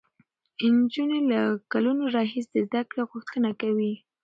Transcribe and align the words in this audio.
نجونې 0.75 1.19
له 1.31 1.41
کلونو 1.71 2.03
راهیسې 2.15 2.49
د 2.53 2.57
زده 2.67 2.81
کړې 2.89 3.03
غوښتنه 3.11 3.49
کوي. 3.61 3.93